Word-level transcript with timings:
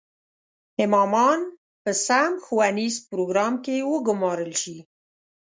امامان 0.83 1.39
په 1.83 1.91
سم 2.05 2.31
ښوونیز 2.45 2.95
پروګرام 3.09 3.53
کې 3.63 3.75
وګومارل 3.91 4.51
شي. 4.61 4.77